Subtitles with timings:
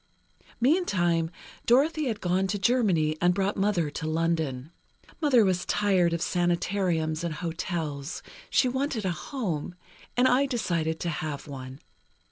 [0.59, 1.29] "Meantime,
[1.67, 4.71] Dorothy had gone to Germany and brought Mother to London.
[5.21, 8.23] Mother was tired of sanatoriums and hotels.
[8.49, 9.75] She wanted a home,
[10.17, 11.81] and I decided to have one.